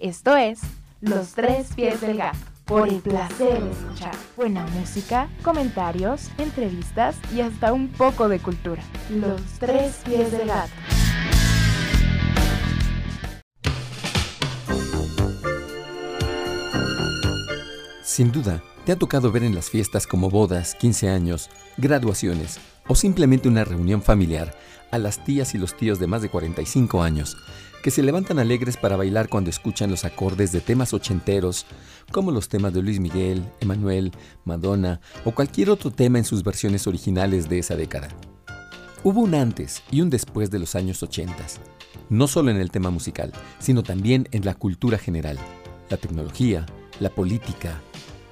Esto 0.00 0.34
es 0.34 0.60
Los 1.02 1.34
Tres 1.34 1.74
Pies 1.76 2.00
del 2.00 2.16
Gato, 2.16 2.38
por 2.64 2.88
el 2.88 3.00
placer 3.00 3.62
de 3.62 3.70
escuchar 3.70 4.14
buena 4.34 4.66
música, 4.68 5.28
comentarios, 5.42 6.30
entrevistas 6.38 7.16
y 7.34 7.42
hasta 7.42 7.74
un 7.74 7.88
poco 7.88 8.30
de 8.30 8.38
cultura. 8.38 8.82
Los 9.10 9.42
Tres 9.58 10.00
Pies 10.06 10.32
del 10.32 10.48
Gato. 10.48 10.70
Sin 18.20 18.32
duda, 18.32 18.62
te 18.84 18.92
ha 18.92 18.96
tocado 18.96 19.32
ver 19.32 19.44
en 19.44 19.54
las 19.54 19.70
fiestas 19.70 20.06
como 20.06 20.28
bodas, 20.28 20.74
15 20.74 21.08
años, 21.08 21.48
graduaciones 21.78 22.60
o 22.86 22.94
simplemente 22.94 23.48
una 23.48 23.64
reunión 23.64 24.02
familiar 24.02 24.54
a 24.90 24.98
las 24.98 25.24
tías 25.24 25.54
y 25.54 25.58
los 25.58 25.74
tíos 25.74 25.98
de 25.98 26.06
más 26.06 26.20
de 26.20 26.28
45 26.28 27.02
años 27.02 27.38
que 27.82 27.90
se 27.90 28.02
levantan 28.02 28.38
alegres 28.38 28.76
para 28.76 28.98
bailar 28.98 29.30
cuando 29.30 29.48
escuchan 29.48 29.90
los 29.90 30.04
acordes 30.04 30.52
de 30.52 30.60
temas 30.60 30.92
ochenteros, 30.92 31.64
como 32.12 32.30
los 32.30 32.50
temas 32.50 32.74
de 32.74 32.82
Luis 32.82 33.00
Miguel, 33.00 33.42
Emanuel, 33.58 34.12
Madonna 34.44 35.00
o 35.24 35.32
cualquier 35.32 35.70
otro 35.70 35.90
tema 35.90 36.18
en 36.18 36.26
sus 36.26 36.44
versiones 36.44 36.86
originales 36.86 37.48
de 37.48 37.60
esa 37.60 37.74
década. 37.74 38.08
Hubo 39.02 39.22
un 39.22 39.34
antes 39.34 39.82
y 39.90 40.02
un 40.02 40.10
después 40.10 40.50
de 40.50 40.58
los 40.58 40.74
años 40.74 41.02
80, 41.02 41.34
no 42.10 42.28
solo 42.28 42.50
en 42.50 42.58
el 42.58 42.70
tema 42.70 42.90
musical, 42.90 43.32
sino 43.60 43.82
también 43.82 44.28
en 44.32 44.44
la 44.44 44.52
cultura 44.52 44.98
general, 44.98 45.38
la 45.88 45.96
tecnología, 45.96 46.66
la 46.98 47.08
política, 47.08 47.80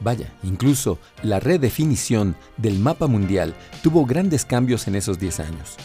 Vaya, 0.01 0.33
incluso 0.43 0.99
la 1.23 1.41
redefinición 1.41 2.37
del 2.57 2.79
mapa 2.79 3.07
mundial 3.07 3.55
tuvo 3.83 4.07
grandes 4.07 4.45
cambios 4.45 4.87
en 4.87 4.95
esos 4.95 5.19
10 5.19 5.41
años. 5.41 5.77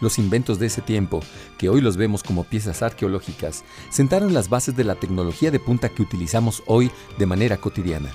Los 0.00 0.18
inventos 0.18 0.58
de 0.58 0.66
ese 0.66 0.82
tiempo, 0.82 1.20
que 1.58 1.68
hoy 1.68 1.80
los 1.80 1.96
vemos 1.96 2.22
como 2.22 2.44
piezas 2.44 2.82
arqueológicas, 2.82 3.64
sentaron 3.90 4.34
las 4.34 4.48
bases 4.48 4.76
de 4.76 4.84
la 4.84 4.94
tecnología 4.94 5.50
de 5.50 5.60
punta 5.60 5.88
que 5.88 6.02
utilizamos 6.02 6.62
hoy 6.66 6.90
de 7.18 7.26
manera 7.26 7.56
cotidiana. 7.56 8.10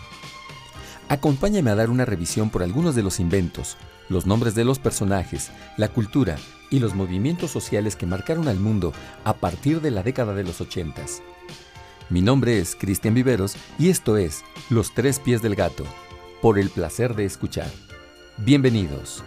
Acompáñame 1.10 1.72
a 1.72 1.76
dar 1.76 1.90
una 1.90 2.06
revisión 2.06 2.50
por 2.50 2.64
algunos 2.64 2.96
de 2.96 3.04
los 3.04 3.20
inventos, 3.20 3.78
los 4.10 4.26
nombres 4.26 4.56
de 4.56 4.64
los 4.64 4.80
personajes, 4.80 5.52
la 5.78 5.88
cultura 5.88 6.38
y 6.70 6.80
los 6.80 6.96
movimientos 6.96 7.52
sociales 7.52 7.96
que 7.96 8.06
marcaron 8.06 8.48
al 8.48 8.60
mundo 8.60 8.94
a 9.24 9.34
partir 9.34 9.82
de 9.82 9.92
la 9.92 10.04
década 10.04 10.34
de 10.34 10.44
los 10.44 10.62
ochentas. 10.62 11.22
Mi 12.12 12.22
nombre 12.22 12.60
es 12.60 12.76
Cristian 12.76 13.14
Viveros 13.14 13.56
y 13.80 13.90
esto 13.90 14.18
es 14.18 14.44
Los 14.70 14.94
Tres 14.94 15.18
Pies 15.18 15.42
del 15.42 15.56
Gato, 15.56 15.86
por 16.42 16.60
el 16.60 16.70
placer 16.70 17.16
de 17.16 17.24
escuchar. 17.24 17.72
Bienvenidos. 18.36 19.24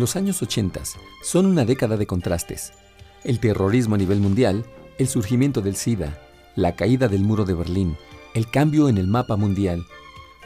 Los 0.00 0.16
años 0.16 0.40
80 0.40 0.80
son 1.22 1.44
una 1.44 1.66
década 1.66 1.98
de 1.98 2.06
contrastes. 2.06 2.72
El 3.22 3.38
terrorismo 3.38 3.96
a 3.96 3.98
nivel 3.98 4.18
mundial, 4.18 4.64
el 4.96 5.08
surgimiento 5.08 5.60
del 5.60 5.76
SIDA, 5.76 6.18
la 6.56 6.74
caída 6.74 7.06
del 7.06 7.20
muro 7.20 7.44
de 7.44 7.52
Berlín, 7.52 7.98
el 8.32 8.50
cambio 8.50 8.88
en 8.88 8.96
el 8.96 9.06
mapa 9.06 9.36
mundial, 9.36 9.84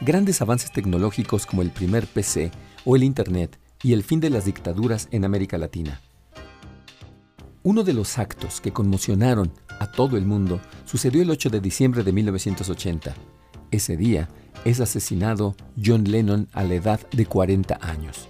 grandes 0.01 0.41
avances 0.41 0.73
tecnológicos 0.73 1.45
como 1.45 1.61
el 1.61 1.71
primer 1.71 2.05
PC 2.05 2.51
o 2.83 2.97
el 2.97 3.03
Internet 3.03 3.57
y 3.81 3.93
el 3.93 4.03
fin 4.03 4.19
de 4.19 4.29
las 4.29 4.43
dictaduras 4.43 5.07
en 5.11 5.23
América 5.23 5.57
Latina. 5.57 6.01
Uno 7.63 7.83
de 7.83 7.93
los 7.93 8.17
actos 8.17 8.59
que 8.59 8.73
conmocionaron 8.73 9.53
a 9.79 9.89
todo 9.89 10.17
el 10.17 10.25
mundo 10.25 10.59
sucedió 10.83 11.21
el 11.21 11.29
8 11.29 11.49
de 11.49 11.61
diciembre 11.61 12.03
de 12.03 12.11
1980. 12.11 13.15
Ese 13.71 13.95
día 13.95 14.27
es 14.65 14.81
asesinado 14.81 15.55
John 15.81 16.03
Lennon 16.03 16.49
a 16.51 16.65
la 16.65 16.73
edad 16.73 16.99
de 17.11 17.25
40 17.25 17.79
años. 17.81 18.27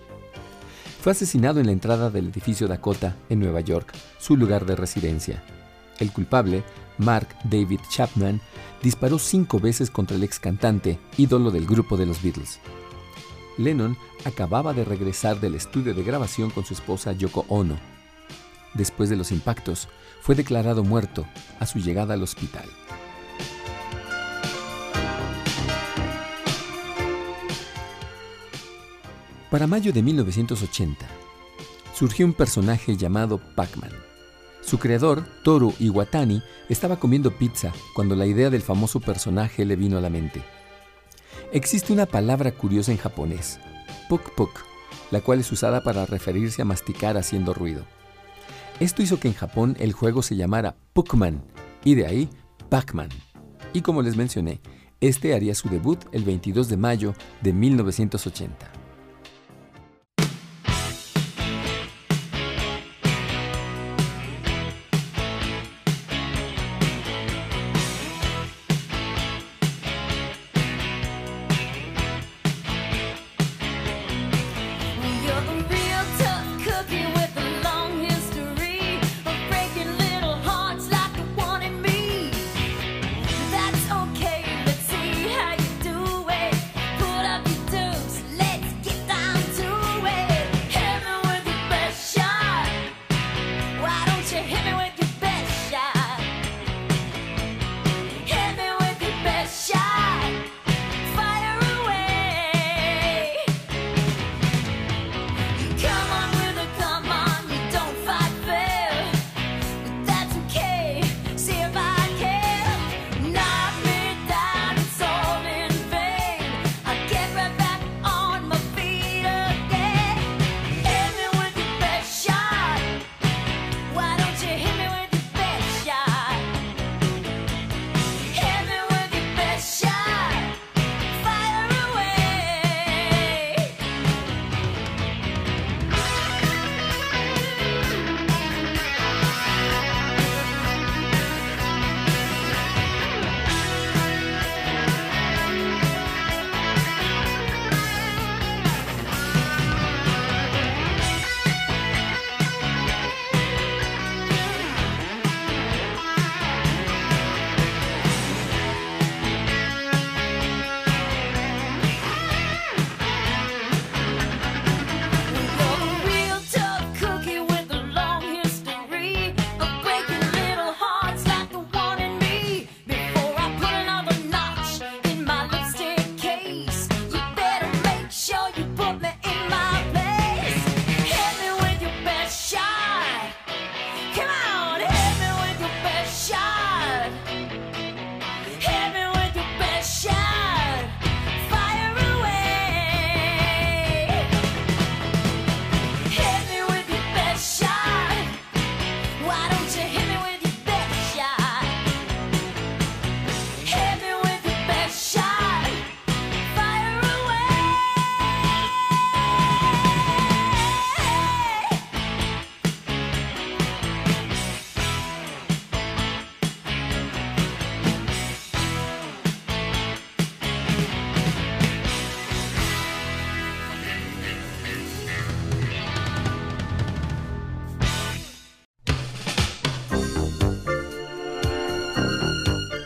Fue 1.06 1.12
asesinado 1.12 1.60
en 1.60 1.68
la 1.68 1.72
entrada 1.72 2.10
del 2.10 2.30
edificio 2.30 2.68
Dakota, 2.68 3.16
en 3.30 3.40
Nueva 3.40 3.62
York, 3.62 3.94
su 4.18 4.36
lugar 4.36 4.66
de 4.66 4.76
residencia. 4.76 5.44
El 6.00 6.12
culpable, 6.12 6.64
Mark 6.98 7.28
David 7.44 7.80
Chapman, 7.92 8.42
disparó 8.82 9.20
cinco 9.20 9.60
veces 9.60 9.92
contra 9.92 10.18
el 10.18 10.24
ex 10.24 10.40
cantante, 10.40 10.98
ídolo 11.16 11.52
del 11.52 11.68
grupo 11.68 11.96
de 11.96 12.08
los 12.08 12.24
Beatles. 12.24 12.60
Lennon 13.60 13.96
acababa 14.24 14.74
de 14.74 14.84
regresar 14.84 15.40
del 15.40 15.54
estudio 15.54 15.94
de 15.94 16.02
grabación 16.02 16.50
con 16.50 16.66
su 16.66 16.74
esposa 16.74 17.12
Yoko 17.12 17.46
Ono. 17.50 17.78
Después 18.74 19.08
de 19.08 19.16
los 19.16 19.32
impactos, 19.32 19.88
fue 20.22 20.34
declarado 20.34 20.84
muerto 20.84 21.28
a 21.60 21.68
su 21.68 21.78
llegada 21.78 22.16
al 22.16 22.24
hospital. 22.24 22.66
Para 29.56 29.68
mayo 29.68 29.94
de 29.94 30.04
1980, 30.04 31.08
surgió 31.94 32.26
un 32.26 32.34
personaje 32.34 32.98
llamado 32.98 33.40
Pac-Man. 33.56 33.92
Su 34.62 34.80
creador, 34.80 35.24
Toru 35.46 35.74
Iwatani, 35.80 36.44
estaba 36.68 37.00
comiendo 37.00 37.32
pizza 37.32 37.72
cuando 37.94 38.18
la 38.18 38.26
idea 38.26 38.50
del 38.50 38.62
famoso 38.62 39.00
personaje 39.00 39.64
le 39.64 39.78
vino 39.78 39.98
a 39.98 40.02
la 40.02 40.10
mente. 40.10 40.44
Existe 41.54 41.94
una 41.94 42.06
palabra 42.06 42.52
curiosa 42.52 42.92
en 42.92 42.98
japonés, 42.98 43.62
puk 44.10 44.36
puk, 44.36 44.52
la 45.10 45.22
cual 45.22 45.40
es 45.40 45.50
usada 45.54 45.82
para 45.82 46.06
referirse 46.06 46.62
a 46.62 46.66
masticar 46.66 47.16
haciendo 47.16 47.54
ruido. 47.54 47.86
Esto 48.82 49.04
hizo 49.04 49.22
que 49.22 49.30
en 49.30 49.36
Japón 49.36 49.78
el 49.80 49.94
juego 49.94 50.22
se 50.22 50.36
llamara 50.36 50.76
Pukman 50.92 51.42
y 51.86 51.96
de 51.96 52.06
ahí 52.06 52.30
Pac-Man. 52.68 53.08
Y 53.72 53.84
como 53.84 54.02
les 54.02 54.18
mencioné, 54.18 54.60
este 55.00 55.34
haría 55.34 55.56
su 55.56 55.70
debut 55.70 56.00
el 56.12 56.26
22 56.26 56.68
de 56.68 56.76
mayo 56.76 57.14
de 57.42 57.54
1980. 57.54 58.85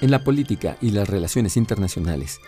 En 0.10 0.14
la 0.14 0.24
política 0.24 0.76
y 0.82 0.90
las 0.90 1.08
relaciones 1.08 1.56
internacionales, 1.56 2.42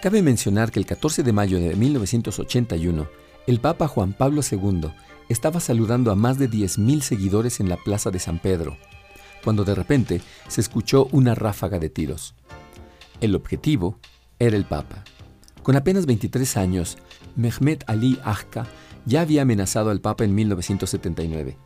cabe 0.00 0.22
mencionar 0.22 0.70
que 0.70 0.78
el 0.78 0.86
14 0.86 1.22
de 1.22 1.34
mayo 1.34 1.60
de 1.60 1.76
1981, 1.76 3.06
el 3.46 3.60
Papa 3.60 3.86
Juan 3.86 4.14
Pablo 4.14 4.40
II 4.50 4.90
estaba 5.28 5.60
saludando 5.60 6.10
a 6.10 6.16
más 6.16 6.38
de 6.38 6.48
10.000 6.48 7.02
seguidores 7.02 7.60
en 7.60 7.68
la 7.68 7.76
Plaza 7.76 8.10
de 8.10 8.18
San 8.18 8.38
Pedro, 8.38 8.78
cuando 9.44 9.62
de 9.62 9.74
repente 9.74 10.22
se 10.48 10.62
escuchó 10.62 11.06
una 11.12 11.34
ráfaga 11.34 11.78
de 11.78 11.90
tiros. 11.90 12.34
El 13.20 13.34
objetivo 13.34 13.98
era 14.38 14.56
el 14.56 14.64
Papa. 14.64 15.04
Con 15.62 15.76
apenas 15.76 16.06
23 16.06 16.56
años, 16.56 16.96
Mehmet 17.36 17.84
Ali 17.88 18.18
Agca 18.24 18.66
ya 19.04 19.20
había 19.20 19.42
amenazado 19.42 19.90
al 19.90 20.00
Papa 20.00 20.24
en 20.24 20.34
1979, 20.34 21.58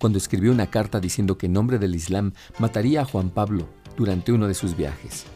cuando 0.00 0.18
escribió 0.18 0.50
una 0.50 0.68
carta 0.68 0.98
diciendo 0.98 1.38
que 1.38 1.46
en 1.46 1.52
nombre 1.52 1.78
del 1.78 1.94
Islam 1.94 2.32
mataría 2.58 3.02
a 3.02 3.04
Juan 3.04 3.30
Pablo 3.30 3.68
durante 4.00 4.32
uno 4.32 4.48
de 4.48 4.54
sus 4.54 4.74
viajes. 4.78 5.26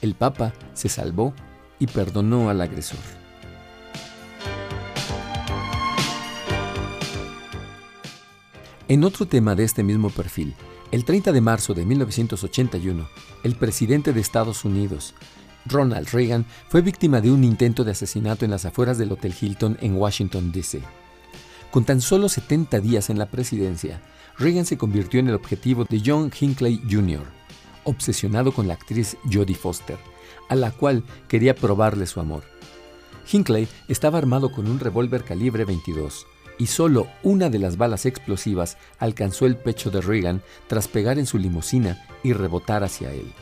El 0.00 0.14
Papa 0.14 0.54
se 0.72 0.88
salvó 0.88 1.34
y 1.78 1.86
perdonó 1.86 2.48
al 2.48 2.62
agresor. 2.62 2.98
En 8.88 9.04
otro 9.04 9.26
tema 9.26 9.54
de 9.54 9.64
este 9.64 9.82
mismo 9.82 10.08
perfil, 10.08 10.54
el 10.92 11.04
30 11.04 11.30
de 11.30 11.42
marzo 11.42 11.74
de 11.74 11.84
1981, 11.84 13.06
el 13.44 13.54
presidente 13.54 14.14
de 14.14 14.22
Estados 14.22 14.64
Unidos, 14.64 15.14
Ronald 15.66 16.08
Reagan, 16.08 16.46
fue 16.70 16.80
víctima 16.80 17.20
de 17.20 17.30
un 17.30 17.44
intento 17.44 17.84
de 17.84 17.90
asesinato 17.90 18.46
en 18.46 18.50
las 18.50 18.64
afueras 18.64 18.96
del 18.96 19.12
Hotel 19.12 19.34
Hilton 19.38 19.76
en 19.82 19.94
Washington, 19.96 20.52
D.C. 20.52 20.80
Con 21.70 21.84
tan 21.84 22.00
solo 22.00 22.30
70 22.30 22.80
días 22.80 23.10
en 23.10 23.18
la 23.18 23.26
presidencia, 23.26 24.00
Reagan 24.38 24.64
se 24.64 24.78
convirtió 24.78 25.20
en 25.20 25.28
el 25.28 25.34
objetivo 25.34 25.84
de 25.84 26.00
John 26.02 26.32
Hinckley 26.40 26.80
Jr., 26.90 27.37
obsesionado 27.88 28.52
con 28.52 28.68
la 28.68 28.74
actriz 28.74 29.16
Jodie 29.30 29.56
Foster, 29.56 29.98
a 30.48 30.54
la 30.54 30.70
cual 30.70 31.04
quería 31.28 31.54
probarle 31.54 32.06
su 32.06 32.20
amor. 32.20 32.42
Hinckley 33.30 33.68
estaba 33.88 34.18
armado 34.18 34.52
con 34.52 34.68
un 34.68 34.80
revólver 34.80 35.24
calibre 35.24 35.64
22 35.64 36.26
y 36.58 36.66
solo 36.66 37.06
una 37.22 37.50
de 37.50 37.58
las 37.58 37.76
balas 37.76 38.06
explosivas 38.06 38.76
alcanzó 38.98 39.46
el 39.46 39.56
pecho 39.56 39.90
de 39.90 40.00
Reagan 40.00 40.42
tras 40.66 40.88
pegar 40.88 41.18
en 41.18 41.26
su 41.26 41.38
limusina 41.38 42.04
y 42.22 42.32
rebotar 42.32 42.84
hacia 42.84 43.12
él. 43.12 43.32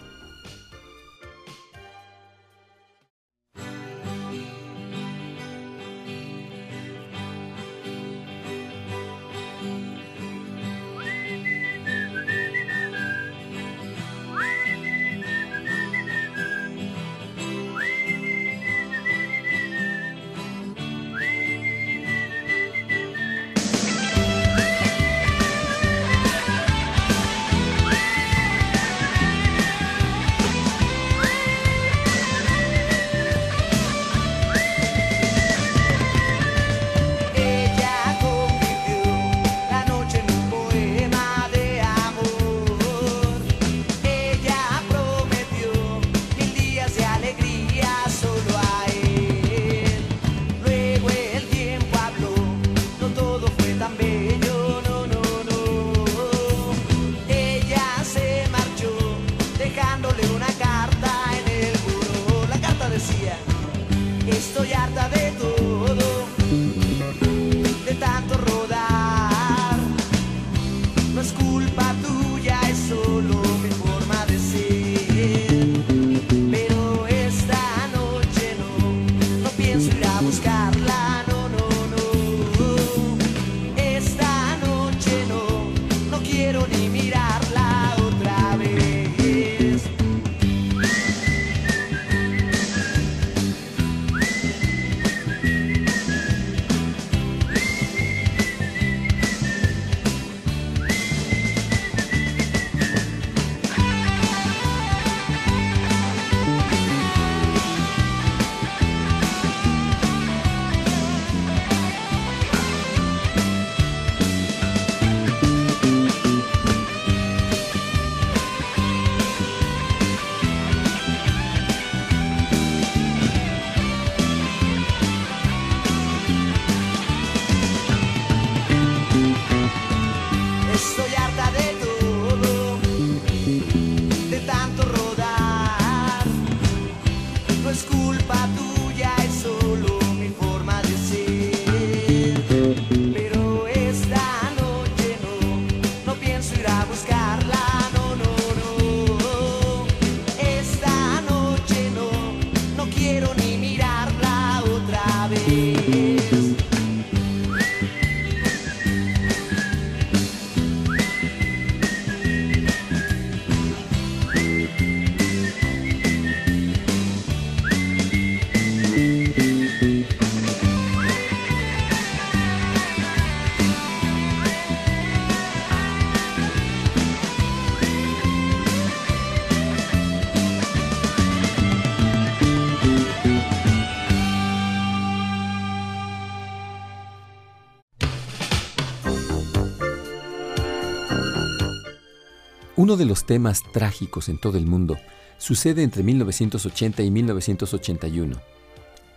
Uno 192.87 192.97
de 192.97 193.05
los 193.05 193.25
temas 193.25 193.64
trágicos 193.73 194.28
en 194.28 194.38
todo 194.38 194.59
el 194.59 194.64
mundo 194.64 194.97
sucede 195.38 195.83
entre 195.83 196.05
1980 196.05 197.02
y 197.02 197.11
1981. 197.11 198.40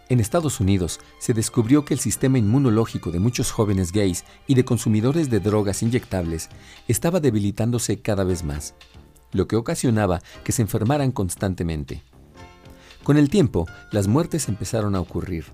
En 0.09 0.19
Estados 0.19 0.59
Unidos 0.59 0.99
se 1.19 1.35
descubrió 1.35 1.85
que 1.85 1.93
el 1.93 1.99
sistema 1.99 2.39
inmunológico 2.39 3.11
de 3.11 3.19
muchos 3.19 3.51
jóvenes 3.51 3.91
gays 3.91 4.25
y 4.47 4.55
de 4.55 4.65
consumidores 4.65 5.29
de 5.29 5.39
drogas 5.39 5.83
inyectables 5.83 6.49
estaba 6.87 7.19
debilitándose 7.19 8.01
cada 8.01 8.23
vez 8.23 8.43
más, 8.43 8.73
lo 9.33 9.47
que 9.47 9.55
ocasionaba 9.55 10.19
que 10.43 10.51
se 10.51 10.63
enfermaran 10.63 11.11
constantemente. 11.11 12.01
Con 13.03 13.17
el 13.17 13.29
tiempo, 13.29 13.67
las 13.91 14.07
muertes 14.07 14.49
empezaron 14.49 14.95
a 14.95 14.99
ocurrir, 14.99 15.45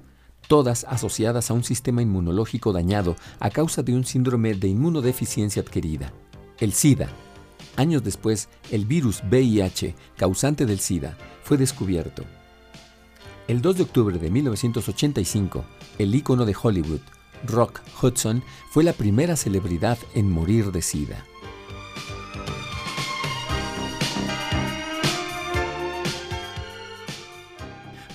todas 0.48 0.86
asociadas 0.86 1.52
a 1.52 1.54
un 1.54 1.66
sistema 1.66 2.02
inmunológico 2.02 2.72
dañado 2.72 3.18
a 3.42 3.50
causa 3.50 3.84
de 3.84 3.94
un 3.94 4.06
síndrome 4.06 4.54
de 4.54 4.70
inmunodeficiencia 4.70 5.62
adquirida, 5.62 6.14
el 6.62 6.72
SIDA 6.72 7.10
Años 7.78 8.04
después, 8.04 8.48
el 8.72 8.86
virus 8.86 9.22
VIH, 9.30 9.96
causante 10.16 10.66
del 10.66 10.80
SIDA, 10.80 11.18
fue 11.44 11.58
descubierto. 11.58 12.24
El 13.48 13.62
2 13.62 13.78
de 13.78 13.84
octubre 13.84 14.18
de 14.18 14.30
1985, 14.30 15.66
el 16.00 16.16
ícono 16.16 16.46
de 16.46 16.56
Hollywood, 16.60 17.02
Rock 17.46 17.82
Hudson, 18.02 18.44
fue 18.72 18.84
la 18.84 18.94
primera 18.94 19.36
celebridad 19.36 19.98
en 20.14 20.32
morir 20.32 20.72
de 20.72 20.82
SIDA. 20.82 21.26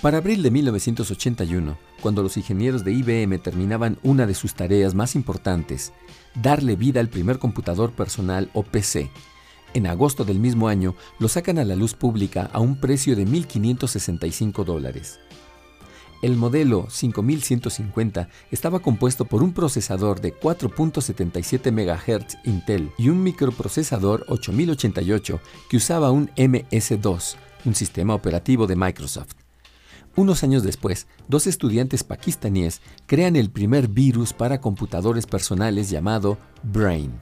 Para 0.01 0.17
abril 0.17 0.43
de 0.43 0.51
1981, 0.51 1.77
cuando 2.01 2.23
los 2.23 2.39
ingenieros 2.39 2.85
de 2.85 2.93
IBM 2.93 3.39
terminaban 3.39 3.99
una 4.03 4.27
de 4.27 4.35
sus 4.35 4.55
tareas 4.55 4.95
más 4.95 5.15
importantes, 5.15 5.93
darle 6.35 6.75
vida 6.75 7.01
al 7.01 7.09
primer 7.09 7.39
computador 7.39 7.93
personal 7.93 8.51
o 8.55 8.63
PC, 8.63 9.11
en 9.75 9.87
agosto 9.87 10.25
del 10.25 10.39
mismo 10.39 10.69
año 10.69 10.95
lo 11.19 11.29
sacan 11.29 11.59
a 11.59 11.65
la 11.65 11.77
luz 11.77 11.95
pública 11.95 12.51
a 12.53 12.61
un 12.61 12.81
precio 12.81 13.17
de 13.17 13.27
1.565 13.27 14.65
dólares. 14.65 15.21
El 16.23 16.37
modelo 16.37 16.87
5150 16.91 18.29
estaba 18.51 18.81
compuesto 18.81 19.25
por 19.25 19.43
un 19.43 19.55
procesador 19.55 20.21
de 20.21 20.35
4.77 20.35 21.73
MHz 21.73 22.37
Intel 22.45 22.91
y 22.99 23.09
un 23.09 23.23
microprocesador 23.23 24.27
8088 24.29 25.41
que 25.71 25.79
usaba 25.79 26.11
un 26.11 26.29
MS2, 26.37 27.37
un 27.65 27.75
sistema 27.75 28.15
operativo 28.15 28.67
de 28.67 28.77
Microsoft. 28.77 29.33
Unos 30.17 30.43
años 30.43 30.63
después, 30.63 31.07
dos 31.29 31.47
estudiantes 31.47 32.05
pakistaníes 32.05 32.83
crean 33.07 33.37
el 33.37 33.51
primer 33.51 33.89
virus 33.89 34.35
para 34.35 34.61
computadores 34.61 35.25
personales 35.25 35.89
llamado 35.89 36.37
Brain. 36.63 37.13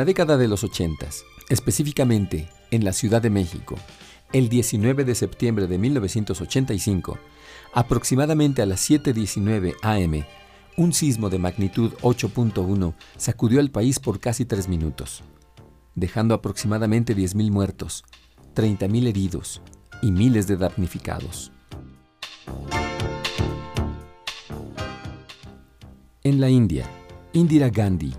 La 0.00 0.06
década 0.06 0.38
de 0.38 0.48
los 0.48 0.64
80, 0.64 1.10
específicamente 1.50 2.48
en 2.70 2.86
la 2.86 2.94
Ciudad 2.94 3.20
de 3.20 3.28
México, 3.28 3.76
el 4.32 4.48
19 4.48 5.04
de 5.04 5.14
septiembre 5.14 5.66
de 5.66 5.76
1985, 5.76 7.18
aproximadamente 7.74 8.62
a 8.62 8.66
las 8.66 8.88
7.19 8.88 9.74
am, 9.82 10.24
un 10.78 10.94
sismo 10.94 11.28
de 11.28 11.38
magnitud 11.38 11.92
8.1 12.00 12.94
sacudió 13.18 13.60
al 13.60 13.70
país 13.70 14.00
por 14.00 14.20
casi 14.20 14.46
tres 14.46 14.68
minutos, 14.68 15.22
dejando 15.94 16.32
aproximadamente 16.32 17.14
10.000 17.14 17.50
muertos, 17.50 18.02
30.000 18.54 19.06
heridos 19.06 19.60
y 20.00 20.12
miles 20.12 20.46
de 20.46 20.56
damnificados. 20.56 21.52
En 26.22 26.40
la 26.40 26.48
India, 26.48 26.88
Indira 27.34 27.68
Gandhi 27.68 28.14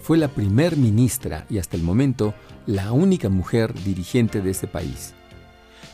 fue 0.00 0.18
la 0.18 0.28
primer 0.28 0.76
ministra 0.76 1.46
y 1.48 1.58
hasta 1.58 1.76
el 1.76 1.82
momento 1.82 2.34
la 2.66 2.92
única 2.92 3.28
mujer 3.28 3.74
dirigente 3.84 4.40
de 4.40 4.50
este 4.50 4.66
país. 4.66 5.14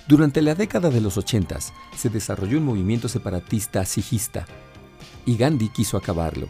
Durante 0.09 0.40
la 0.40 0.55
década 0.55 0.90
de 0.90 1.01
los 1.01 1.19
80 1.19 1.59
se 1.97 2.09
desarrolló 2.11 2.59
un 2.59 2.64
movimiento 2.64 3.09
separatista 3.09 3.85
sijista 3.85 4.47
y 5.25 5.37
Gandhi 5.37 5.69
quiso 5.69 5.97
acabarlo. 5.97 6.49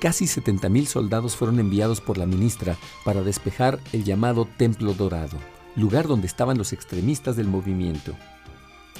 Casi 0.00 0.26
70.000 0.26 0.84
soldados 0.84 1.36
fueron 1.36 1.58
enviados 1.58 2.02
por 2.02 2.18
la 2.18 2.26
ministra 2.26 2.76
para 3.04 3.22
despejar 3.22 3.80
el 3.94 4.04
llamado 4.04 4.46
Templo 4.58 4.92
Dorado, 4.92 5.38
lugar 5.74 6.06
donde 6.06 6.26
estaban 6.26 6.58
los 6.58 6.74
extremistas 6.74 7.36
del 7.36 7.48
movimiento. 7.48 8.14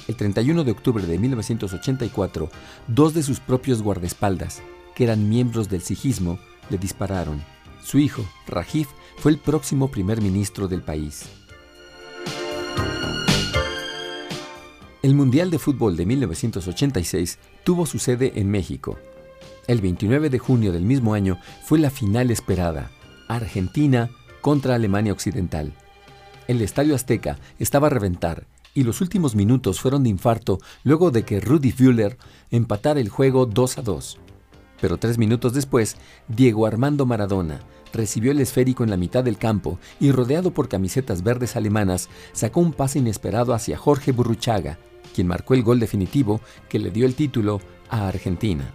El 0.09 0.17
31 0.17 0.65
de 0.65 0.71
octubre 0.71 1.05
de 1.05 1.19
1984, 1.19 2.49
dos 2.87 3.13
de 3.13 3.23
sus 3.23 3.41
propios 3.41 3.83
guardaespaldas, 3.83 4.63
que 4.95 5.05
eran 5.05 5.29
miembros 5.29 5.69
del 5.69 5.83
sijismo, 5.83 6.39
le 6.71 6.79
dispararon 6.79 7.43
Su 7.87 8.01
hijo, 8.01 8.25
Rajiv, 8.49 8.89
fue 9.17 9.31
el 9.31 9.39
próximo 9.39 9.93
primer 9.93 10.21
ministro 10.21 10.67
del 10.67 10.83
país. 10.83 11.27
El 15.05 15.15
Mundial 15.15 15.53
de 15.53 15.61
Fútbol 15.61 15.97
de 15.97 16.05
1986 16.05 17.39
tuvo 17.63 17.87
su 17.87 18.01
sede 18.01 18.41
en 18.41 18.51
México. 18.51 18.99
El 19.69 19.81
29 19.81 20.31
de 20.31 20.39
junio 20.41 20.73
del 20.73 20.83
mismo 20.83 21.15
año 21.15 21.39
fue 21.65 21.79
la 21.79 21.91
final 21.91 22.33
esperada, 22.33 22.91
Argentina 23.29 24.11
contra 24.41 24.75
Alemania 24.75 25.13
Occidental. 25.13 25.73
El 26.49 26.63
Estadio 26.63 26.97
Azteca 26.97 27.39
estaba 27.61 27.87
a 27.87 27.91
reventar 27.91 28.49
y 28.75 28.83
los 28.83 29.01
últimos 29.01 29.37
minutos 29.37 29.79
fueron 29.79 30.03
de 30.03 30.11
infarto 30.11 30.59
luego 30.83 31.13
de 31.13 31.23
que 31.23 31.39
Rudy 31.39 31.71
Fuller 31.71 32.19
empatara 32.51 32.99
el 32.99 33.11
juego 33.11 33.47
2 33.47 33.79
a 33.79 33.83
2. 33.83 34.19
Pero 34.81 34.99
tres 34.99 35.19
minutos 35.19 35.53
después, 35.53 35.97
Diego 36.29 36.67
Armando 36.67 37.07
Maradona 37.07 37.61
recibió 37.93 38.31
el 38.31 38.41
esférico 38.41 38.85
en 38.85 38.91
la 38.91 38.97
mitad 38.97 39.25
del 39.25 39.39
campo 39.39 39.79
y 39.99 40.13
rodeado 40.13 40.53
por 40.53 40.69
camisetas 40.69 41.23
verdes 41.23 41.57
alemanas, 41.57 42.09
sacó 42.33 42.61
un 42.61 42.73
pase 42.73 42.99
inesperado 42.99 43.55
hacia 43.55 43.79
Jorge 43.79 44.13
Burruchaga, 44.13 44.79
quien 45.15 45.27
marcó 45.27 45.55
el 45.55 45.63
gol 45.63 45.81
definitivo 45.81 46.41
que 46.69 46.79
le 46.79 46.91
dio 46.91 47.07
el 47.07 47.15
título 47.15 47.61
a 47.89 48.09
Argentina. 48.09 48.73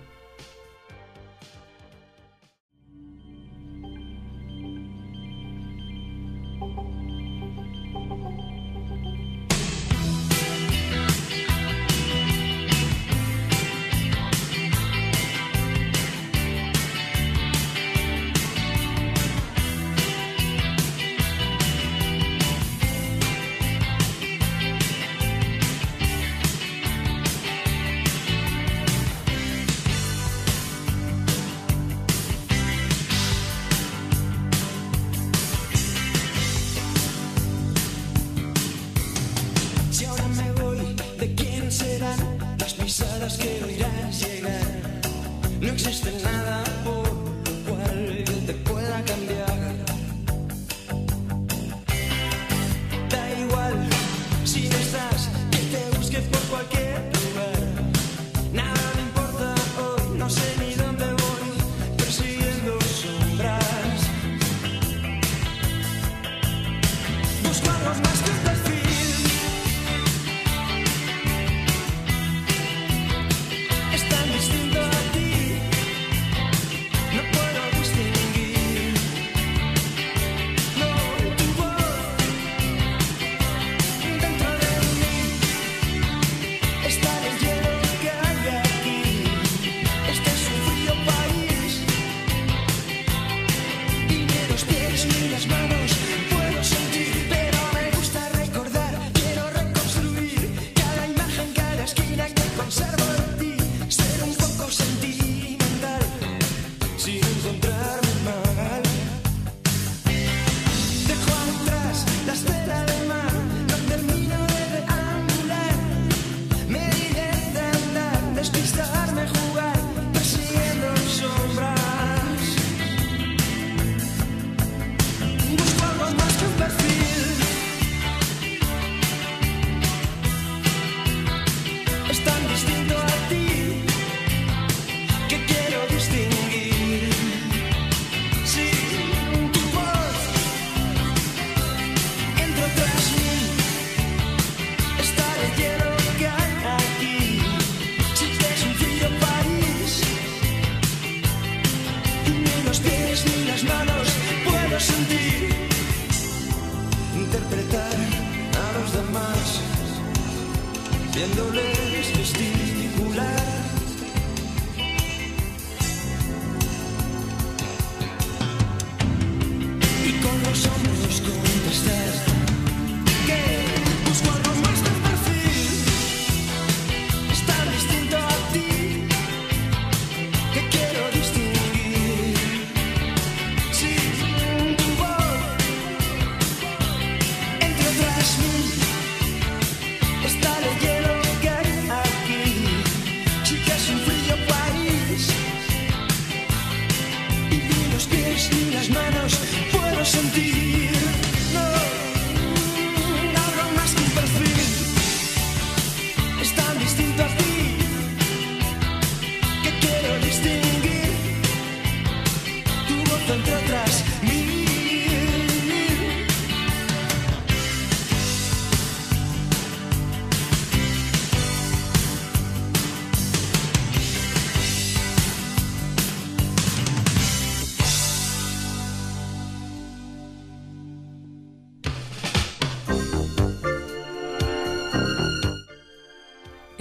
Just 68.13 68.70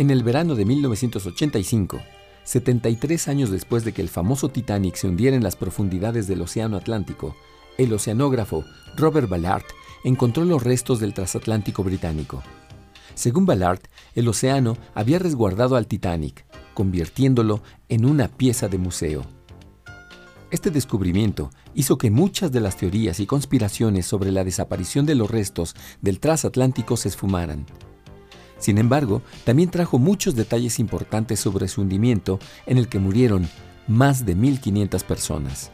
En 0.01 0.09
el 0.09 0.23
verano 0.23 0.55
de 0.55 0.65
1985, 0.65 2.01
73 2.45 3.29
años 3.29 3.51
después 3.51 3.85
de 3.85 3.93
que 3.93 4.01
el 4.01 4.09
famoso 4.09 4.49
Titanic 4.49 4.95
se 4.95 5.07
hundiera 5.07 5.37
en 5.37 5.43
las 5.43 5.57
profundidades 5.57 6.27
del 6.27 6.41
Océano 6.41 6.79
Atlántico, 6.79 7.37
el 7.77 7.93
oceanógrafo 7.93 8.65
Robert 8.97 9.29
Ballard 9.29 9.65
encontró 10.03 10.47
los 10.47 10.63
restos 10.63 11.01
del 11.01 11.13
transatlántico 11.13 11.85
británico. 11.85 12.43
Según 13.15 13.45
Ballard, 13.45 13.81
el 14.15 14.27
océano 14.27 14.79
había 14.95 15.19
resguardado 15.19 15.77
al 15.77 15.87
Titanic, 15.87 16.47
convirtiéndolo 16.73 17.63
en 17.91 18.07
una 18.07 18.29
pieza 18.29 18.69
de 18.69 18.79
museo. 18.79 19.27
Este 20.51 20.71
descubrimiento 20.71 21.51
hizo 21.75 21.99
que 21.99 22.11
muchas 22.11 22.51
de 22.53 22.61
las 22.61 22.79
teorías 22.79 23.21
y 23.21 23.27
conspiraciones 23.27 24.07
sobre 24.07 24.33
la 24.33 24.45
desaparición 24.45 25.05
de 25.05 25.17
los 25.17 25.31
restos 25.31 25.75
del 26.01 26.21
transatlántico 26.21 26.97
se 26.97 27.11
esfumaran. 27.11 27.67
Sin 28.61 28.79
embargo, 28.79 29.23
también 29.45 29.71
trajo 29.71 29.99
muchos 29.99 30.37
detalles 30.37 30.79
importantes 30.79 31.41
sobre 31.41 31.67
su 31.67 31.81
hundimiento 31.81 32.39
en 32.67 32.79
el 32.79 32.89
que 32.89 33.01
murieron 33.01 33.49
más 33.89 34.25
de 34.25 34.37
1.500 34.37 35.03
personas. 35.03 35.73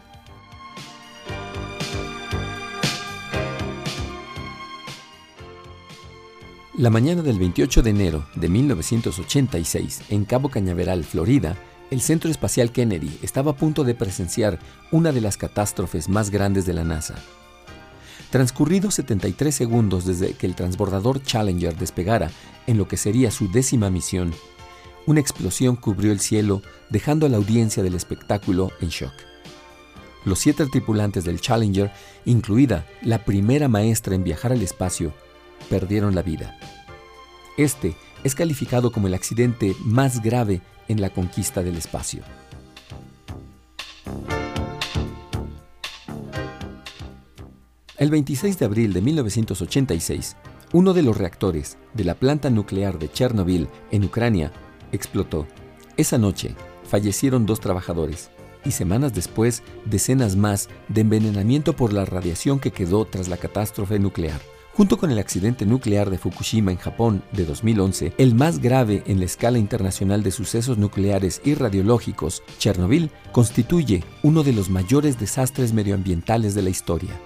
La 6.79 6.91
mañana 6.91 7.23
del 7.23 7.39
28 7.39 7.83
de 7.83 7.91
enero 7.91 8.27
de 8.35 8.49
1986, 8.49 10.03
en 10.11 10.25
Cabo 10.27 10.51
Cañaveral, 10.51 11.05
Florida, 11.05 11.57
el 11.91 12.03
Centro 12.03 12.31
Espacial 12.31 12.71
Kennedy 12.71 13.19
estaba 13.23 13.53
a 13.53 13.57
punto 13.57 13.83
de 13.83 13.95
presenciar 13.95 14.59
una 14.93 15.11
de 15.11 15.23
las 15.23 15.37
catástrofes 15.37 16.09
más 16.09 16.31
grandes 16.31 16.67
de 16.67 16.75
la 16.75 16.85
NASA. 16.85 17.15
Transcurridos 18.31 18.95
73 18.95 19.55
segundos 19.55 20.05
desde 20.05 20.35
que 20.35 20.47
el 20.47 20.57
transbordador 20.57 21.23
Challenger 21.23 21.77
despegara 21.77 22.31
en 22.67 22.77
lo 22.77 22.89
que 22.89 22.97
sería 22.97 23.31
su 23.31 23.51
décima 23.51 23.89
misión, 23.89 24.35
una 25.07 25.21
explosión 25.21 25.77
cubrió 25.77 26.11
el 26.11 26.19
cielo 26.19 26.63
dejando 26.91 27.27
a 27.27 27.29
la 27.29 27.37
audiencia 27.37 27.83
del 27.83 27.95
espectáculo 27.95 28.73
en 28.81 28.89
shock. 28.89 29.13
Los 30.25 30.41
siete 30.41 30.67
tripulantes 30.67 31.25
del 31.25 31.41
Challenger, 31.41 31.93
incluida 32.25 32.85
la 33.03 33.25
primera 33.25 33.69
maestra 33.69 34.17
en 34.17 34.25
viajar 34.25 34.51
al 34.51 34.63
espacio, 34.63 35.15
perdieron 35.71 36.17
la 36.17 36.23
vida. 36.23 36.59
Este 37.57 37.97
es 38.25 38.35
calificado 38.35 38.91
como 38.91 39.07
el 39.07 39.15
accidente 39.15 39.77
más 39.85 40.21
grave 40.21 40.61
en 40.89 41.01
la 41.01 41.11
conquista 41.11 41.63
del 41.63 41.77
espacio. 41.77 42.23
El 47.99 48.11
26 48.11 48.59
de 48.59 48.67
abril 48.67 48.93
de 48.93 49.01
1986, 49.01 50.37
uno 50.75 50.93
de 50.93 51.03
los 51.03 51.17
reactores 51.17 51.79
de 51.95 52.05
la 52.05 52.15
planta 52.15 52.51
nuclear 52.51 52.99
de 52.99 53.11
Chernobyl 53.11 53.69
en 53.91 54.05
Ucrania 54.05 54.53
explotó. 54.93 55.47
Esa 55.97 56.19
noche 56.19 56.55
fallecieron 56.85 57.47
dos 57.47 57.59
trabajadores 57.59 58.29
y 58.67 58.73
semanas 58.73 59.15
después 59.15 59.63
decenas 59.87 60.37
más 60.37 60.69
de 60.89 61.01
envenenamiento 61.01 61.75
por 61.75 61.95
la 61.95 62.05
radiación 62.05 62.61
que 62.61 62.71
quedó 62.71 63.07
tras 63.07 63.29
la 63.29 63.39
catástrofe 63.39 63.99
nuclear. 63.99 64.43
Junto 64.75 64.99
con 64.99 65.11
el 65.11 65.19
accidente 65.19 65.65
nuclear 65.65 66.11
de 66.11 66.19
Fukushima 66.19 66.73
en 66.73 66.77
Japón 66.77 67.23
de 67.33 67.47
2011, 67.47 68.13
el 68.19 68.35
más 68.35 68.59
grave 68.59 69.05
en 69.07 69.21
la 69.21 69.25
escala 69.25 69.57
internacional 69.57 70.23
de 70.23 70.33
sucesos 70.33 70.77
nucleares 70.77 71.41
y 71.47 71.55
radiológicos, 71.55 72.43
Chernobyl 72.59 73.11
constituye 73.33 74.05
uno 74.23 74.43
de 74.43 74.53
los 74.53 74.69
mayores 74.69 75.19
desastres 75.19 75.73
medioambientales 75.73 76.55
de 76.55 76.61
la 76.61 76.69
historia. 76.69 77.19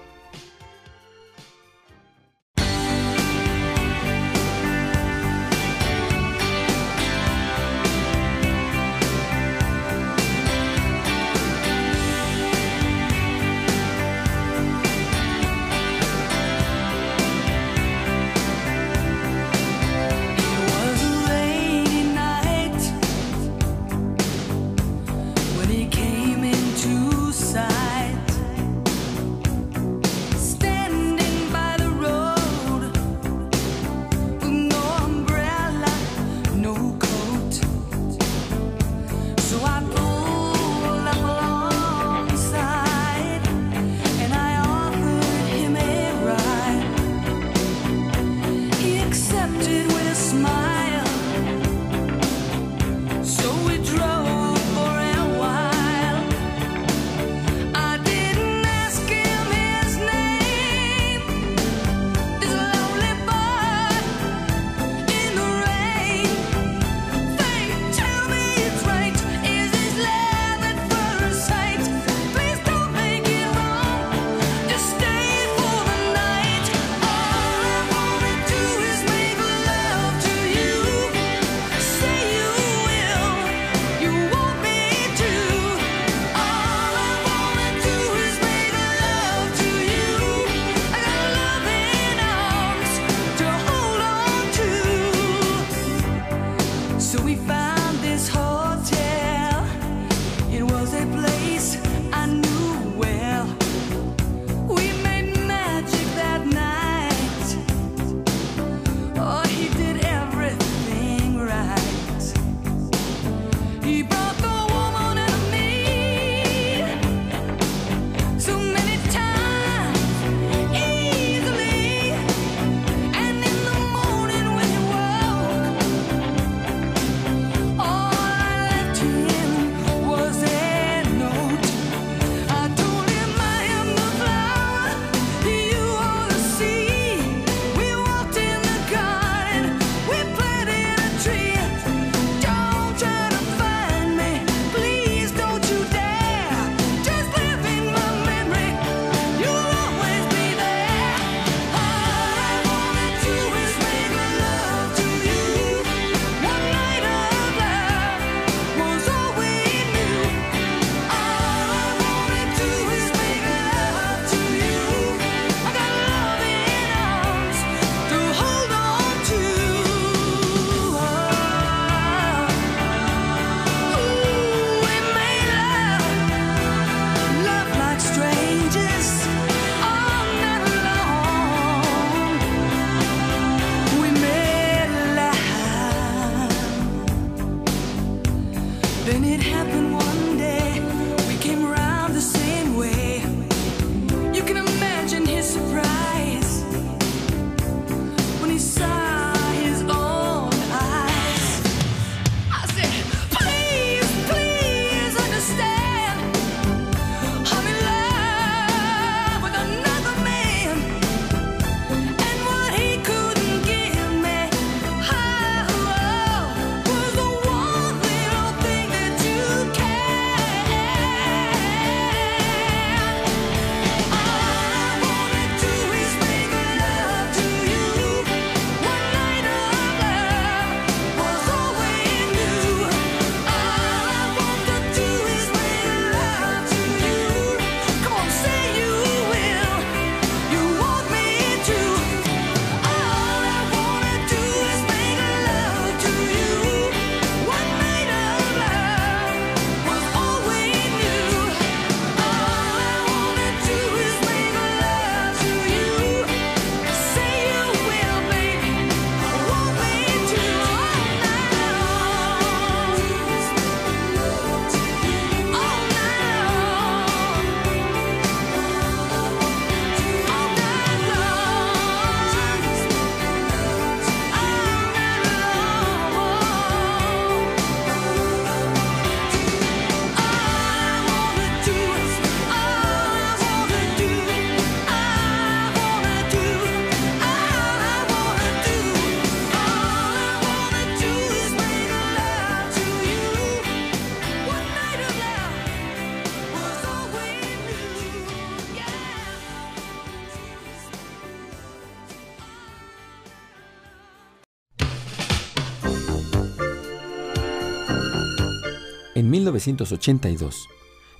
En 309.21 309.29
1982, 309.29 310.67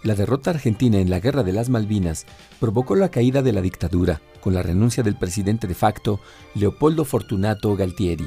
la 0.02 0.16
derrota 0.16 0.50
argentina 0.50 0.98
en 0.98 1.12
la 1.12 1.20
Guerra 1.20 1.44
de 1.44 1.54
las 1.54 1.70
Malvinas 1.70 2.26
provocó 2.60 2.96
la 2.96 3.10
caída 3.10 3.44
de 3.44 3.54
la 3.54 3.62
dictadura 3.62 4.24
con 4.40 4.56
la 4.56 4.64
renuncia 4.64 5.04
del 5.04 5.16
presidente 5.16 5.68
de 5.68 5.76
facto 5.76 6.20
Leopoldo 6.56 7.06
Fortunato 7.06 7.76
Galtieri 7.76 8.26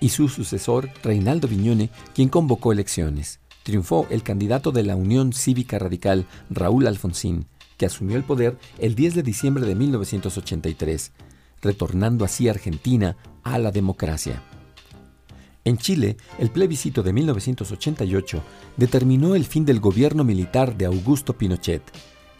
y 0.00 0.08
su 0.08 0.28
sucesor 0.28 0.90
Reinaldo 1.04 1.46
Viñone, 1.46 1.90
quien 2.12 2.28
convocó 2.28 2.72
elecciones. 2.72 3.38
Triunfó 3.62 4.08
el 4.10 4.24
candidato 4.24 4.72
de 4.72 4.82
la 4.82 4.96
Unión 4.96 5.32
Cívica 5.32 5.78
Radical, 5.78 6.26
Raúl 6.50 6.88
Alfonsín, 6.88 7.46
que 7.76 7.86
asumió 7.86 8.16
el 8.16 8.24
poder 8.24 8.58
el 8.80 8.96
10 8.96 9.14
de 9.14 9.22
diciembre 9.22 9.64
de 9.64 9.76
1983, 9.76 11.12
retornando 11.62 12.24
así 12.24 12.48
Argentina 12.48 13.16
a 13.44 13.58
la 13.58 13.70
democracia. 13.70 14.42
En 15.68 15.76
Chile, 15.76 16.16
el 16.38 16.48
plebiscito 16.48 17.02
de 17.02 17.12
1988 17.12 18.42
determinó 18.78 19.34
el 19.34 19.44
fin 19.44 19.66
del 19.66 19.80
gobierno 19.80 20.24
militar 20.24 20.74
de 20.74 20.86
Augusto 20.86 21.36
Pinochet 21.36 21.82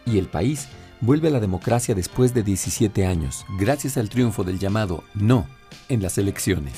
y 0.03 0.17
el 0.17 0.25
país 0.25 0.67
vuelve 0.99 1.27
a 1.27 1.31
la 1.31 1.39
democracia 1.39 1.93
después 1.93 2.33
de 2.33 2.41
17 2.41 3.05
años, 3.05 3.45
gracias 3.59 3.97
al 3.97 4.09
triunfo 4.09 4.43
del 4.43 4.57
llamado 4.57 5.03
no 5.13 5.45
en 5.89 6.01
las 6.01 6.17
elecciones. 6.17 6.73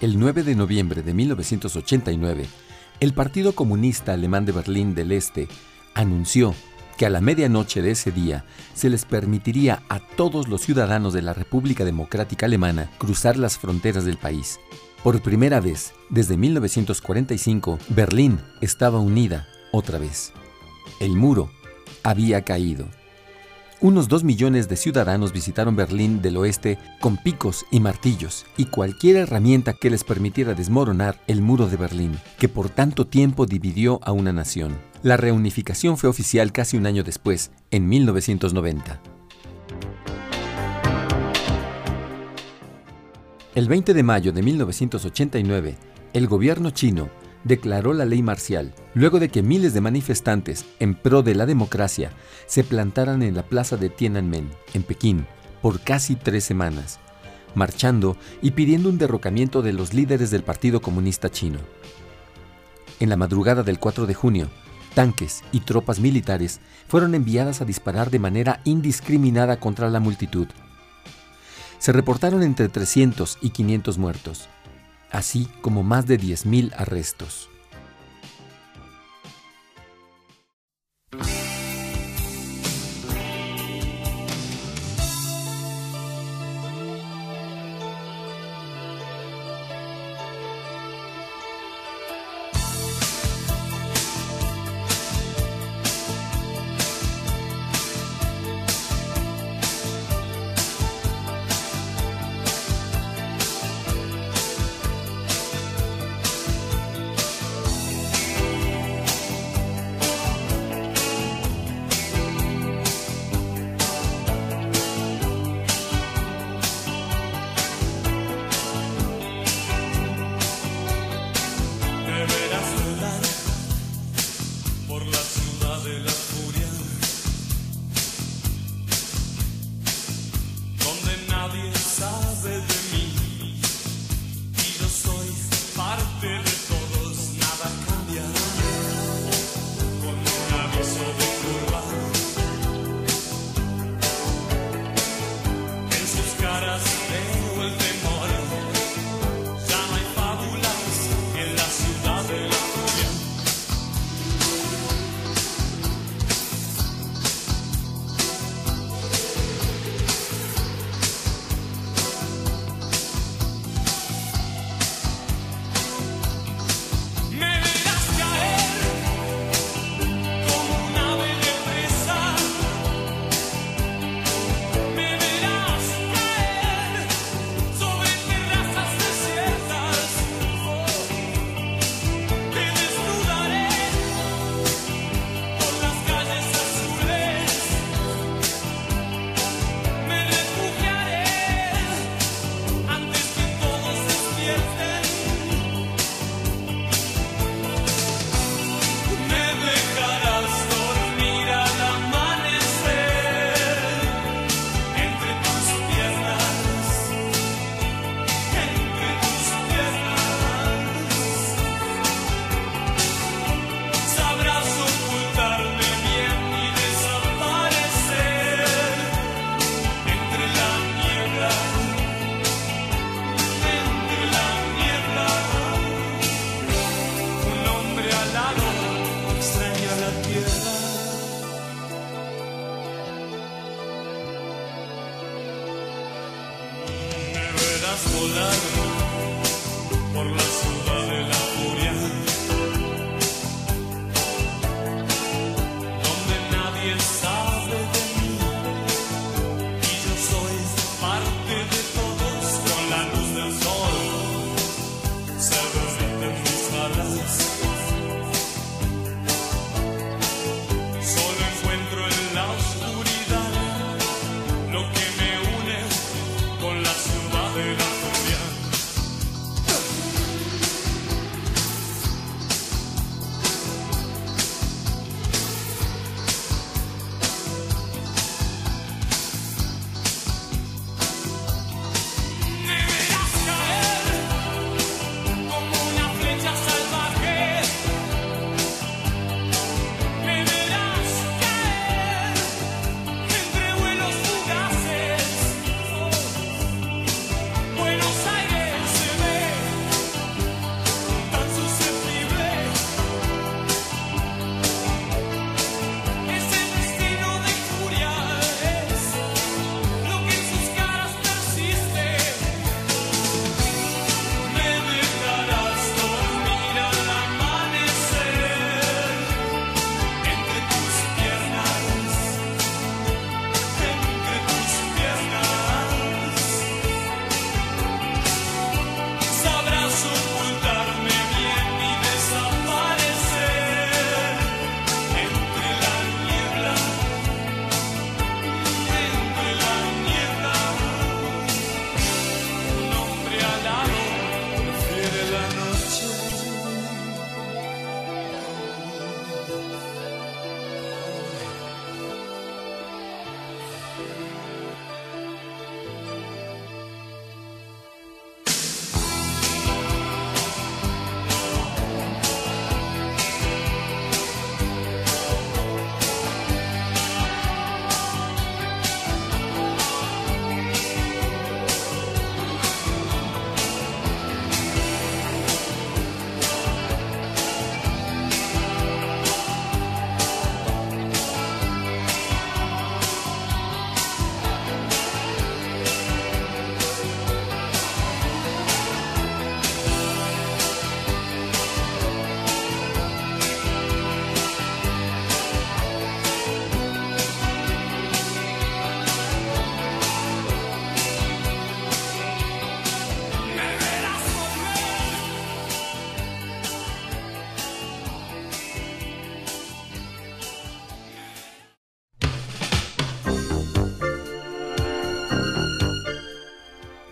El 0.00 0.18
9 0.18 0.44
de 0.44 0.54
noviembre 0.54 1.02
de 1.02 1.12
1989, 1.12 2.46
el 3.00 3.12
Partido 3.12 3.54
Comunista 3.54 4.14
Alemán 4.14 4.46
de 4.46 4.52
Berlín 4.52 4.94
del 4.94 5.12
Este 5.12 5.46
anunció 5.92 6.54
que 7.00 7.06
a 7.06 7.08
la 7.08 7.22
medianoche 7.22 7.80
de 7.80 7.92
ese 7.92 8.12
día 8.12 8.44
se 8.74 8.90
les 8.90 9.06
permitiría 9.06 9.82
a 9.88 10.00
todos 10.00 10.48
los 10.48 10.60
ciudadanos 10.60 11.14
de 11.14 11.22
la 11.22 11.32
República 11.32 11.86
Democrática 11.86 12.44
Alemana 12.44 12.90
cruzar 12.98 13.38
las 13.38 13.56
fronteras 13.56 14.04
del 14.04 14.18
país. 14.18 14.60
Por 15.02 15.22
primera 15.22 15.60
vez, 15.60 15.94
desde 16.10 16.36
1945, 16.36 17.78
Berlín 17.88 18.38
estaba 18.60 19.00
unida 19.00 19.48
otra 19.72 19.98
vez. 19.98 20.34
El 21.00 21.12
muro 21.12 21.50
había 22.02 22.42
caído. 22.42 22.86
Unos 23.82 24.08
dos 24.08 24.24
millones 24.24 24.68
de 24.68 24.76
ciudadanos 24.76 25.32
visitaron 25.32 25.74
Berlín 25.74 26.20
del 26.20 26.36
oeste 26.36 26.76
con 27.00 27.16
picos 27.16 27.64
y 27.70 27.80
martillos 27.80 28.44
y 28.58 28.66
cualquier 28.66 29.16
herramienta 29.16 29.72
que 29.72 29.88
les 29.88 30.04
permitiera 30.04 30.52
desmoronar 30.52 31.18
el 31.26 31.40
muro 31.40 31.66
de 31.66 31.78
Berlín, 31.78 32.18
que 32.38 32.50
por 32.50 32.68
tanto 32.68 33.06
tiempo 33.06 33.46
dividió 33.46 33.98
a 34.02 34.12
una 34.12 34.34
nación. 34.34 34.76
La 35.02 35.16
reunificación 35.16 35.96
fue 35.96 36.10
oficial 36.10 36.52
casi 36.52 36.76
un 36.76 36.84
año 36.84 37.02
después, 37.04 37.52
en 37.70 37.88
1990. 37.88 39.00
El 43.54 43.66
20 43.66 43.94
de 43.94 44.02
mayo 44.02 44.32
de 44.32 44.42
1989, 44.42 45.78
el 46.12 46.26
gobierno 46.26 46.68
chino 46.68 47.08
declaró 47.44 47.92
la 47.92 48.04
ley 48.04 48.22
marcial, 48.22 48.74
luego 48.94 49.18
de 49.18 49.28
que 49.28 49.42
miles 49.42 49.74
de 49.74 49.80
manifestantes 49.80 50.66
en 50.78 50.94
pro 50.94 51.22
de 51.22 51.34
la 51.34 51.46
democracia 51.46 52.10
se 52.46 52.64
plantaran 52.64 53.22
en 53.22 53.34
la 53.34 53.42
plaza 53.42 53.76
de 53.76 53.88
Tiananmen, 53.88 54.50
en 54.74 54.82
Pekín, 54.82 55.26
por 55.62 55.80
casi 55.80 56.16
tres 56.16 56.44
semanas, 56.44 56.98
marchando 57.54 58.16
y 58.42 58.52
pidiendo 58.52 58.88
un 58.88 58.98
derrocamiento 58.98 59.62
de 59.62 59.72
los 59.72 59.94
líderes 59.94 60.30
del 60.30 60.42
Partido 60.42 60.80
Comunista 60.80 61.30
Chino. 61.30 61.58
En 62.98 63.08
la 63.08 63.16
madrugada 63.16 63.62
del 63.62 63.78
4 63.78 64.06
de 64.06 64.14
junio, 64.14 64.50
tanques 64.94 65.42
y 65.52 65.60
tropas 65.60 66.00
militares 66.00 66.60
fueron 66.88 67.14
enviadas 67.14 67.60
a 67.60 67.64
disparar 67.64 68.10
de 68.10 68.18
manera 68.18 68.60
indiscriminada 68.64 69.58
contra 69.58 69.88
la 69.88 70.00
multitud. 70.00 70.48
Se 71.78 71.92
reportaron 71.92 72.42
entre 72.42 72.68
300 72.68 73.38
y 73.40 73.50
500 73.50 73.96
muertos 73.96 74.48
así 75.10 75.48
como 75.60 75.82
más 75.82 76.06
de 76.06 76.18
10.000 76.18 76.72
arrestos. 76.76 77.48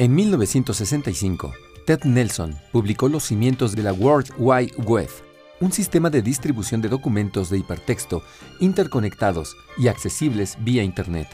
En 0.08 0.14
1965, 0.14 1.52
Ted 1.84 2.04
Nelson 2.04 2.56
publicó 2.72 3.10
los 3.10 3.24
cimientos 3.24 3.76
de 3.76 3.82
la 3.82 3.92
World 3.92 4.30
Wide 4.38 4.72
Web, 4.78 5.10
un 5.60 5.70
sistema 5.70 6.08
de 6.08 6.22
distribución 6.22 6.80
de 6.80 6.88
documentos 6.88 7.50
de 7.50 7.58
hipertexto 7.58 8.22
interconectados 8.58 9.54
y 9.76 9.88
accesibles 9.88 10.56
vía 10.60 10.82
Internet. 10.82 11.28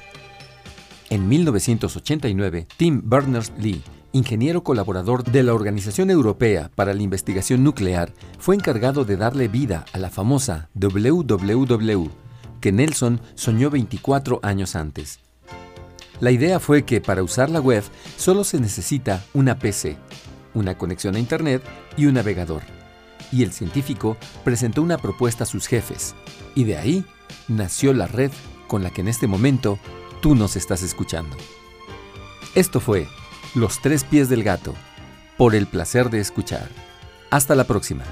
En 1.09 1.29
1989, 1.29 2.67
Tim 2.77 3.01
Berners-Lee, 3.05 3.85
ingeniero 4.11 4.65
colaborador 4.65 5.23
de 5.23 5.45
la 5.45 5.55
Organización 5.55 6.11
Europea 6.11 6.69
para 6.75 6.95
la 6.95 7.03
Investigación 7.03 7.63
Nuclear, 7.63 8.13
fue 8.41 8.57
encargado 8.57 9.05
de 9.05 9.17
darle 9.17 9.47
vida 9.47 9.85
a 9.93 9.99
la 9.99 10.11
famosa 10.11 10.69
WWW, 10.75 12.09
que 12.61 12.73
Nelson 12.73 13.21
soñó 13.37 13.71
24 13.71 14.41
años 14.43 14.75
antes. 14.75 15.24
La 16.21 16.31
idea 16.31 16.61
fue 16.61 16.85
que 16.85 17.01
para 17.01 17.23
usar 17.23 17.51
la 17.51 17.61
web 17.61 17.83
solo 18.17 18.45
se 18.45 18.61
necesita 18.61 19.25
una 19.33 19.59
PC, 19.59 19.97
una 20.55 20.79
conexión 20.79 21.17
a 21.17 21.19
Internet 21.19 21.63
y 21.97 22.07
un 22.07 22.15
navegador. 22.15 22.63
Y 23.33 23.43
el 23.43 23.53
científico 23.53 24.17
presentó 24.45 24.83
una 24.83 24.99
propuesta 24.99 25.45
a 25.45 25.47
sus 25.47 25.67
jefes, 25.67 26.15
y 26.55 26.65
de 26.65 26.77
ahí 26.77 27.05
nació 27.49 27.93
la 27.93 28.07
red 28.07 28.31
con 28.69 28.83
la 28.83 28.91
que 28.91 29.01
en 29.01 29.09
este 29.09 29.27
momento 29.27 29.79
tú 30.23 30.35
nos 30.35 30.57
estás 30.57 30.83
escuchando. 30.83 31.37
Esto 32.55 32.81
fue 32.81 33.09
Los 33.55 33.81
tres 33.81 34.05
pies 34.05 34.29
del 34.29 34.45
gato, 34.45 34.75
por 35.37 35.55
el 35.55 35.67
placer 35.67 36.11
de 36.11 36.21
escuchar. 36.21 36.69
Hasta 37.31 37.55
la 37.55 37.65
próxima. 37.65 38.05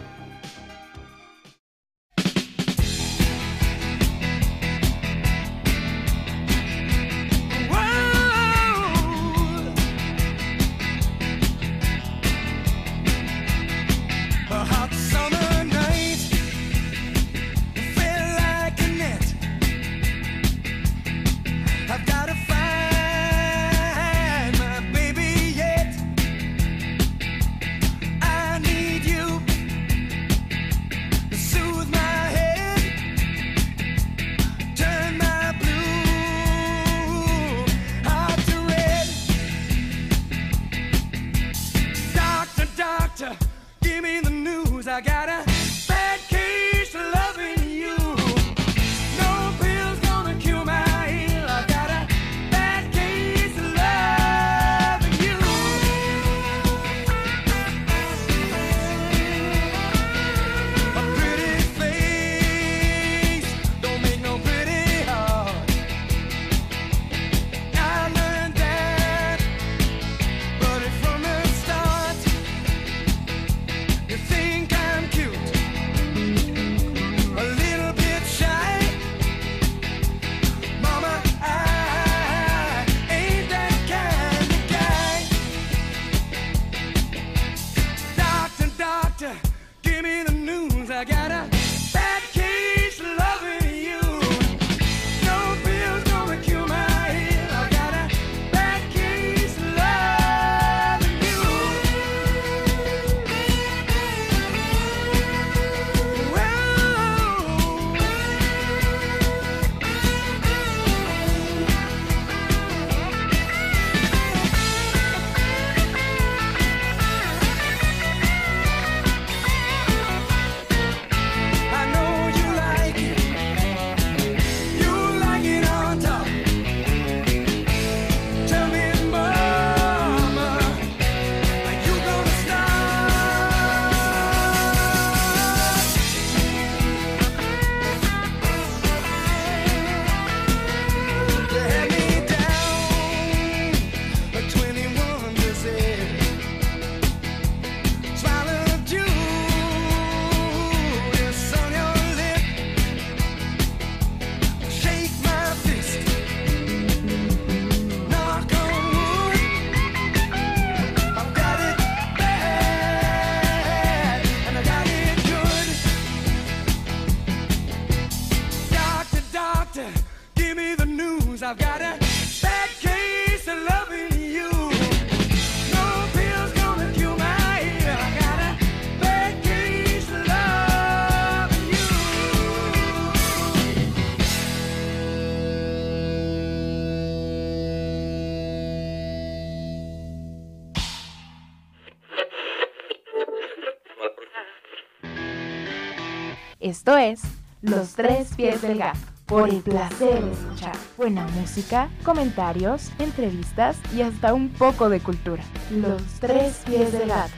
Esto 196.93 196.99
es 196.99 197.23
Los 197.63 197.95
Tres 197.95 198.35
Pies 198.37 198.61
del 198.61 198.77
Gato, 198.77 198.99
por 199.25 199.49
el 199.49 199.63
placer 199.63 200.23
de 200.23 200.33
escuchar 200.33 200.77
buena 200.99 201.27
música, 201.29 201.89
comentarios, 202.05 202.91
entrevistas 202.99 203.79
y 203.97 204.03
hasta 204.03 204.35
un 204.35 204.51
poco 204.51 204.91
de 204.91 205.01
cultura. 205.01 205.43
Los 205.71 206.03
Tres 206.21 206.61
Pies 206.67 206.93
del 206.93 207.09
Gato. 207.09 207.33